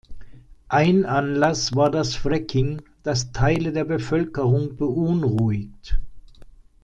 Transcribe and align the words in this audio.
Ein 0.69 1.05
Anlass 1.05 1.75
war 1.75 1.91
das 1.91 2.15
Fracking, 2.15 2.81
das 3.03 3.31
Teile 3.33 3.71
der 3.71 3.83
Bevölkerung 3.83 4.75
beunruhigt. 4.75 5.99